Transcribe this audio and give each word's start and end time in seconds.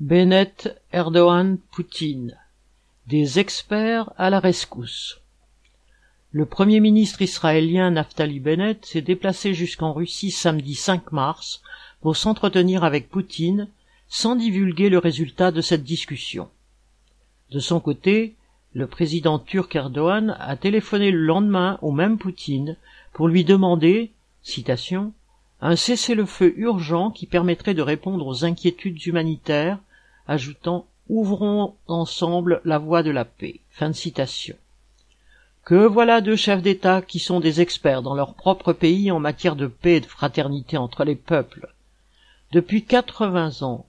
Bennett, 0.00 0.76
Erdogan, 0.92 1.56
Poutine. 1.70 2.36
Des 3.06 3.38
experts 3.38 4.12
à 4.16 4.28
la 4.28 4.40
rescousse. 4.40 5.20
Le 6.32 6.46
premier 6.46 6.80
ministre 6.80 7.22
israélien 7.22 7.92
Naftali 7.92 8.40
Bennett 8.40 8.84
s'est 8.84 9.02
déplacé 9.02 9.54
jusqu'en 9.54 9.92
Russie 9.92 10.32
samedi 10.32 10.74
5 10.74 11.12
mars 11.12 11.62
pour 12.00 12.16
s'entretenir 12.16 12.82
avec 12.82 13.08
Poutine 13.08 13.68
sans 14.08 14.34
divulguer 14.34 14.88
le 14.88 14.98
résultat 14.98 15.52
de 15.52 15.60
cette 15.60 15.84
discussion. 15.84 16.48
De 17.52 17.60
son 17.60 17.78
côté, 17.78 18.34
le 18.72 18.88
président 18.88 19.38
turc 19.38 19.76
Erdogan 19.76 20.36
a 20.40 20.56
téléphoné 20.56 21.12
le 21.12 21.24
lendemain 21.24 21.78
au 21.82 21.92
même 21.92 22.18
Poutine 22.18 22.76
pour 23.12 23.28
lui 23.28 23.44
demander, 23.44 24.10
citation, 24.42 25.12
un 25.60 25.76
cessez-le-feu 25.76 26.54
urgent 26.56 27.10
qui 27.10 27.26
permettrait 27.26 27.74
de 27.74 27.82
répondre 27.82 28.26
aux 28.26 28.44
inquiétudes 28.44 29.06
humanitaires, 29.06 29.78
ajoutant 30.26 30.86
Ouvrons 31.10 31.74
ensemble 31.86 32.62
la 32.64 32.78
voie 32.78 33.02
de 33.02 33.10
la 33.10 33.26
paix. 33.26 33.60
Que 35.64 35.86
voilà 35.86 36.20
deux 36.22 36.36
chefs 36.36 36.62
d'État 36.62 37.02
qui 37.02 37.18
sont 37.18 37.40
des 37.40 37.60
experts 37.60 38.00
dans 38.00 38.14
leur 38.14 38.34
propre 38.34 38.72
pays 38.72 39.10
en 39.10 39.20
matière 39.20 39.54
de 39.54 39.66
paix 39.66 39.96
et 39.96 40.00
de 40.00 40.06
fraternité 40.06 40.78
entre 40.78 41.04
les 41.04 41.14
peuples. 41.14 41.74
Depuis 42.52 42.84
quatre-vingts 42.84 43.62
ans, 43.62 43.84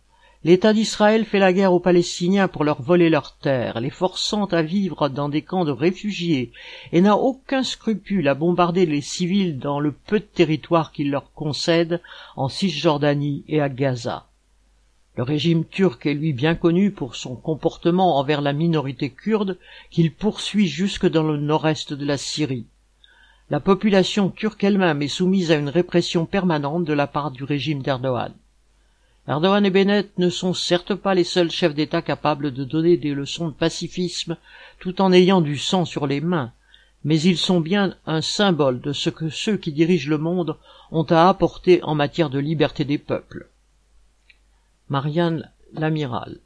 l'État 0.45 0.73
d'Israël 0.73 1.25
fait 1.25 1.39
la 1.39 1.53
guerre 1.53 1.73
aux 1.73 1.79
Palestiniens 1.79 2.47
pour 2.47 2.63
leur 2.63 2.79
voler 2.79 3.09
leurs 3.09 3.35
terres, 3.35 3.79
les 3.79 3.89
forçant 3.89 4.45
à 4.45 4.61
vivre 4.61 5.09
dans 5.09 5.27
des 5.27 5.41
camps 5.41 5.65
de 5.65 5.71
réfugiés, 5.71 6.51
et 6.91 7.01
n'a 7.01 7.17
aucun 7.17 7.63
scrupule 7.63 8.27
à 8.27 8.35
bombarder 8.35 8.85
les 8.85 9.01
civils 9.01 9.57
dans 9.57 9.79
le 9.79 9.91
peu 9.91 10.19
de 10.19 10.25
territoire 10.25 10.91
qu'il 10.91 11.09
leur 11.09 11.33
concède 11.33 11.99
en 12.35 12.47
Cisjordanie 12.47 13.43
et 13.47 13.59
à 13.59 13.69
Gaza. 13.69 14.27
Le 15.17 15.23
régime 15.23 15.65
turc 15.65 16.05
est 16.05 16.13
lui 16.13 16.31
bien 16.31 16.53
connu 16.53 16.91
pour 16.91 17.15
son 17.15 17.35
comportement 17.35 18.19
envers 18.19 18.41
la 18.41 18.53
minorité 18.53 19.09
kurde 19.09 19.57
qu'il 19.89 20.13
poursuit 20.13 20.67
jusque 20.67 21.09
dans 21.09 21.23
le 21.23 21.37
nord-est 21.37 21.91
de 21.91 22.05
la 22.05 22.17
Syrie. 22.17 22.67
La 23.49 23.59
population 23.59 24.29
turque 24.29 24.63
elle-même 24.63 25.01
est 25.01 25.07
soumise 25.07 25.51
à 25.51 25.55
une 25.55 25.69
répression 25.69 26.27
permanente 26.27 26.85
de 26.85 26.93
la 26.93 27.07
part 27.07 27.31
du 27.31 27.43
régime 27.43 27.81
d'Erdogan. 27.81 28.33
Erdogan 29.27 29.65
et 29.65 29.71
Bennett 29.71 30.17
ne 30.19 30.29
sont 30.29 30.53
certes 30.53 30.93
pas 30.93 31.15
les 31.15 31.23
seuls 31.23 31.49
chefs 31.49 31.73
d'État 31.73 32.03
capables 32.03 32.51
de 32.51 32.63
donner 32.63 32.95
des 32.95 33.13
leçons 33.13 33.47
de 33.47 33.53
pacifisme 33.53 34.37
tout 34.79 35.01
en 35.01 35.11
ayant 35.11 35.41
du 35.41 35.57
sang 35.57 35.83
sur 35.83 36.05
les 36.05 36.21
mains, 36.21 36.51
mais 37.03 37.19
ils 37.19 37.37
sont 37.37 37.59
bien 37.59 37.95
un 38.05 38.21
symbole 38.21 38.81
de 38.81 38.93
ce 38.93 39.09
que 39.09 39.29
ceux 39.29 39.57
qui 39.57 39.71
dirigent 39.71 40.09
le 40.09 40.19
monde 40.19 40.57
ont 40.91 41.05
à 41.09 41.27
apporter 41.27 41.81
en 41.83 41.95
matière 41.95 42.29
de 42.29 42.37
liberté 42.37 42.85
des 42.85 42.99
peuples. 42.99 43.49
Marianne 44.89 45.51
l'amiral 45.73 46.39